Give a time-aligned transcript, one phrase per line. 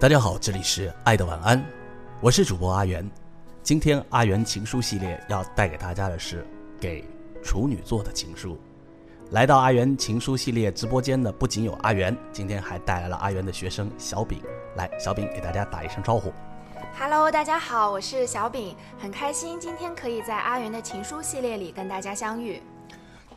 [0.00, 1.60] 大家好，这里是爱的晚安，
[2.20, 3.04] 我是主播阿元。
[3.64, 6.46] 今天阿元情书系列要带给大家的是
[6.78, 7.04] 给
[7.42, 8.56] 处女座的情书。
[9.32, 14.40] 来到阿元情书系列直播间的不仅有阿元，今天还带来了阿元的学生小饼。
[14.76, 16.32] 来，小饼给大家打一声招呼。
[16.96, 22.62] Hello，大家好，我是小饼，很开心今天可以在阿元的情书系列里跟大家相遇。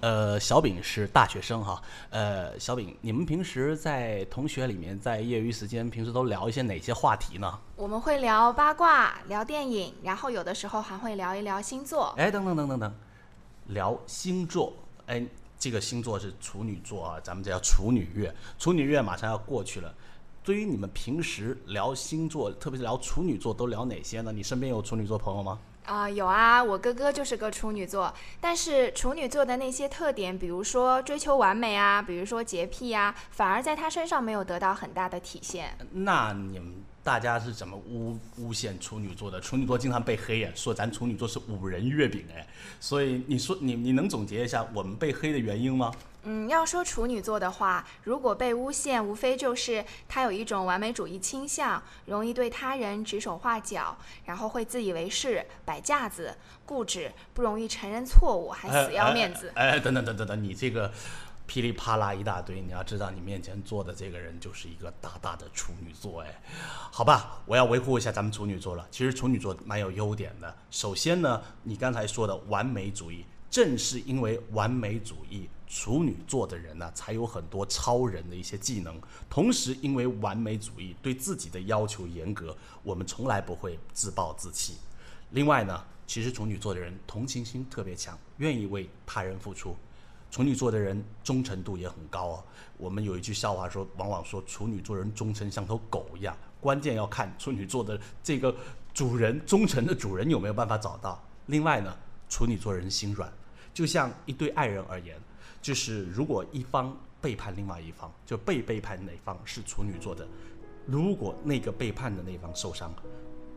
[0.02, 1.82] 呃，小饼是大学生哈。
[2.10, 7.60] 呃，小饼，你们平时在同学里面，在业余时间，平时都聊一些哪些话题呢？
[7.76, 12.14] 我们会聊八卦，聊电影，然后有的时候还会聊一聊星座。
[12.18, 12.94] 哎，等等等等等，
[13.68, 14.74] 聊星座。
[15.06, 15.24] 哎，
[15.60, 18.34] 这个星座是处女座啊，咱们这叫处女月。
[18.58, 19.94] 处女月马上要过去了。
[20.44, 24.32] 对于你们平时聊星座，特别是聊处女座，都聊哪些呢？
[24.32, 25.60] 你身边有处女座朋友吗？
[25.86, 35.76] 啊，有啊，我哥哥就是个处女座，但是处女座的那些特点，比如说追求完美啊，比如说洁癖啊，反而在他身上没有得到很大的体现。
[35.92, 39.42] 那你们大家是怎么诬诬陷处女座的？
[39.42, 42.46] 处女座经常被黑呀，说咱处女座是五仁月饼哎，
[42.80, 45.92] 所以你说你你能总结一下我们被黑的原因吗？
[46.24, 59.52] 嗯，要说处女座的话，如果被诬陷，无非就是他有一种完美主义倾向，容易对他人指手画脚，然后会自以为是、摆架子、固执，不容易承认错误，还死要面子。
[59.56, 60.94] 哎，等等等等等，你这个
[61.52, 66.42] 噼里啪啦一大堆，你要知道，你面前坐的这个人就是一个大大的处女座，哎，
[66.90, 68.88] 好吧，我要维护一下咱们处女座了。
[68.90, 70.56] 其实处女座蛮有优点的。
[70.70, 75.50] 首先呢，你刚才说的完美主义，正是因为完美主义。
[75.68, 78.98] 处女座的人呢，才有很多超人的一些技能。
[79.30, 84.78] 同时，因为完美主义，对自己的要求严格，我们从来不会自暴自弃。
[85.32, 89.76] 另外呢，其实处女座的人同情心特别强，愿意为他人付出。
[90.32, 92.44] 处女座的人忠诚度也很高啊。
[92.78, 98.56] 我们有一句笑话说，往往说处女座人忠诚像头狗一样，关键要看处女座的这个
[98.94, 101.22] 主人忠诚的主人有没有办法找到。
[101.48, 101.96] 另外呢，
[102.30, 103.32] 处女座人心软，
[103.74, 105.20] 就像一对爱人而言。
[105.62, 110.28] 就是如果一方背叛另外一方，就被背叛那方是处女座的，
[110.88, 112.92] 如果那个背叛的那方受伤，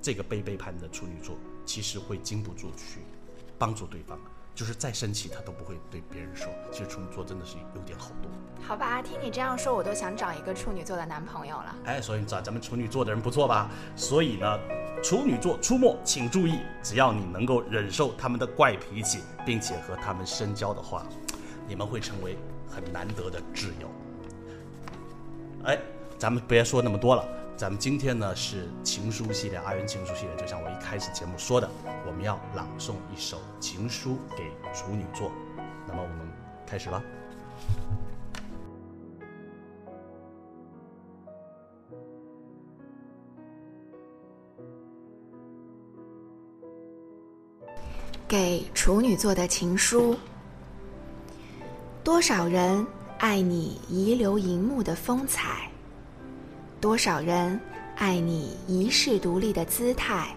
[0.03, 3.01] 这个被背叛的处女座其实会经不住去
[3.59, 4.21] 帮助对方，
[4.55, 6.49] 就是再生气他都不会对别人说。
[6.71, 8.31] 其实处女座真的是有点好多。
[8.67, 11.77] 好吧，听你这样说，我都想找一个处女座的男朋友了。
[11.85, 13.69] 哎，所以你找咱们处女座的人不错吧？
[13.97, 14.59] 所以呢，
[15.03, 21.05] 处女座出没请注意，只要你能够忍受他们的怪脾气，并且和他们深交的话。
[21.67, 22.37] 你们会成为
[22.69, 23.89] 很难得的挚友。
[25.65, 25.79] 哎，
[26.19, 27.27] 咱们别说那么多了，
[27.57, 31.71] 咱们今天呢是情书系列，二人情书系列，就像我一开始节目说的，
[32.05, 34.43] 我们要朗诵一首情书给
[34.75, 35.31] 处女座。
[35.87, 36.29] 那么我们
[36.67, 37.01] 开始吧。
[48.27, 50.19] 给处女座的情书。
[52.03, 52.85] 多少人
[53.19, 55.71] 爱你遗留银幕的风采？
[56.85, 57.59] 多少人
[57.97, 60.37] 爱你一世独立的姿态？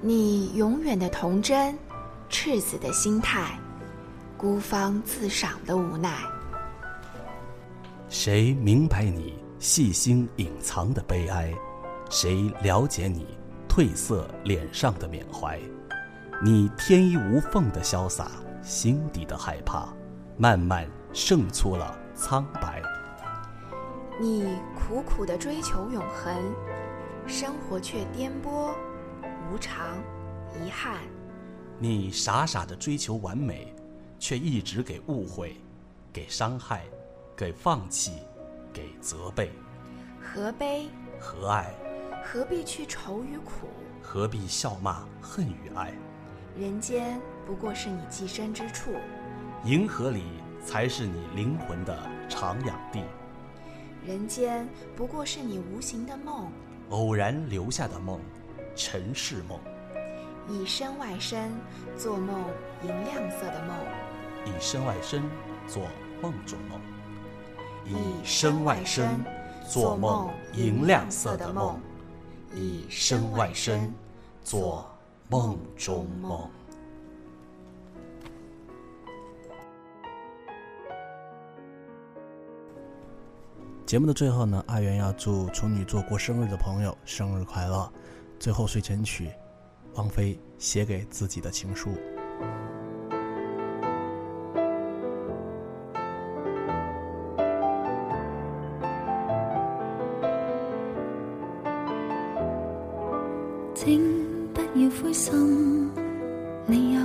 [0.00, 1.76] 你永远的童真，
[2.28, 3.58] 赤子的心态，
[4.36, 6.16] 孤芳自赏的无奈。
[8.08, 11.52] 谁明白你细心隐藏的悲哀？
[12.08, 13.26] 谁了解你
[13.68, 15.58] 褪色脸上的缅怀？
[16.40, 18.30] 你天衣无缝的潇洒，
[18.62, 19.88] 心底的害怕。
[20.36, 22.81] 慢慢胜出了苍白。
[24.20, 26.54] 你苦苦的追求永恒，
[27.26, 28.74] 生活却颠簸、
[29.50, 29.98] 无常、
[30.54, 30.98] 遗憾。
[31.78, 33.74] 你傻傻的追求完美，
[34.18, 35.56] 却一直给误会、
[36.12, 36.84] 给伤害、
[37.34, 38.18] 给放弃、
[38.72, 39.50] 给责备。
[40.20, 40.88] 何悲？
[41.18, 41.74] 何爱？
[42.22, 43.66] 何必去愁与苦？
[44.02, 45.92] 何必笑骂恨与爱？
[46.56, 48.92] 人间不过是你寄身之处。
[49.64, 50.22] 银河里
[50.62, 51.98] 才是你灵魂的
[52.28, 53.02] 徜徉地，
[54.04, 56.50] 人间不过是你无形的梦，
[56.90, 58.18] 偶然留下的梦，
[58.74, 59.60] 尘世梦。
[60.48, 61.52] 以身外身，
[61.96, 62.44] 做梦
[62.82, 63.76] 银亮色的梦；
[64.44, 65.22] 以身外身，
[65.68, 65.84] 做
[66.20, 66.80] 梦中梦；
[67.86, 69.08] 以身外身，
[69.68, 71.76] 做梦银亮色的梦；
[72.52, 73.94] 以身外身，
[74.42, 74.84] 做
[75.28, 76.50] 梦中梦。
[83.92, 87.92] 节目的最后呢，阿元要祝处女座过生日的朋友生日快乐。
[88.38, 89.28] 最后睡前曲，
[89.96, 91.90] 王菲写给自己的情书。
[103.74, 104.00] 请
[104.54, 105.92] 不要灰心，
[106.66, 107.01] 你有。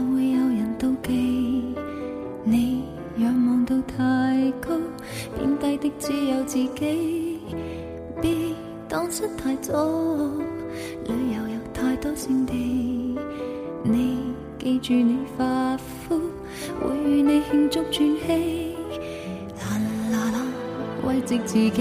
[3.45, 4.75] 望到太高，
[5.37, 7.39] 贬低的只有自己。
[8.21, 8.31] 别
[8.89, 9.73] 当失太早，
[11.05, 13.17] 旅游有太多胜地。
[13.83, 16.19] 你记住你发肤，
[16.81, 18.75] 会与你庆祝转机。
[19.59, 19.77] 啦
[20.11, 20.45] 啦啦，
[21.05, 21.71] 慰藉自己，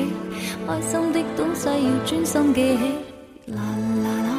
[0.67, 3.53] 开心的东西要专心记起。
[3.53, 3.63] 啦
[4.05, 4.31] 啦啦，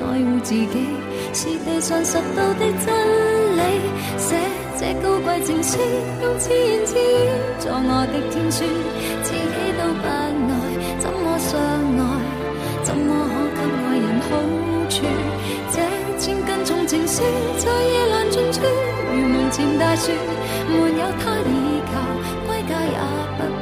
[0.00, 0.86] 爱护自己
[1.32, 4.61] 是地上拾到的真理。
[4.82, 5.78] 这高贵情书，
[6.22, 7.30] 用自言自语
[7.60, 8.66] 作我的天书，
[9.22, 9.38] 自己
[9.78, 10.10] 都不爱，
[10.98, 12.02] 怎么相爱？
[12.82, 13.14] 怎么
[13.54, 14.26] 可给爱人好
[14.90, 15.06] 处？
[15.70, 15.78] 这
[16.18, 17.22] 千斤重情书
[17.58, 18.58] 在夜阑尽处，
[19.14, 20.10] 如门前大树，
[20.66, 22.02] 没有他倚靠，
[22.48, 22.98] 归家也
[23.38, 23.61] 不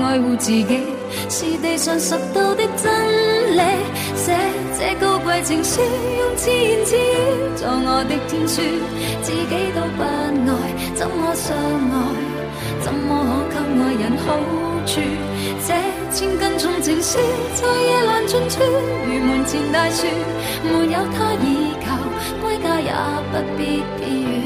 [0.00, 0.80] 爱护自己
[1.28, 3.60] 是地上拾到的真理。
[4.14, 4.36] 写
[4.78, 7.00] 这高贵情书，用自言自语
[7.56, 8.62] 做我的天书，
[9.22, 10.52] 自己都不爱，
[10.94, 11.94] 怎么相爱？
[12.80, 14.26] 怎么可给爱人好
[14.86, 15.00] 处？
[15.66, 15.68] 这
[16.12, 17.18] 千斤重情书
[17.54, 18.62] 在夜阑尽处，
[19.06, 20.06] 如门前大树，
[20.64, 21.96] 没有他倚靠，
[22.42, 22.92] 归家也
[23.30, 24.41] 不必避雨。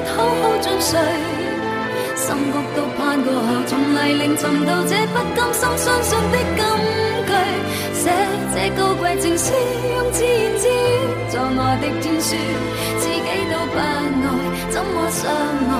[0.00, 0.98] 得好好进睡。
[2.16, 6.60] 心谷都攀过后，从泥泞寻到这不甘心相信的金
[7.26, 7.32] 句。
[7.94, 8.10] 写
[8.54, 9.52] 这高贵情书，
[9.96, 10.70] 用自言自语
[11.30, 12.36] 作我的天书，
[12.98, 13.82] 自己都不爱，
[14.70, 15.72] 怎么相爱？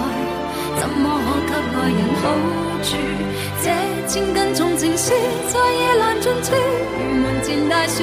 [0.81, 1.05] 怎么
[1.47, 2.25] 可给爱人好
[2.83, 2.89] 处？
[3.63, 3.67] 这
[4.09, 5.13] 千斤重情书
[5.49, 6.53] 在夜阑尽处，
[6.99, 8.03] 如门前大树，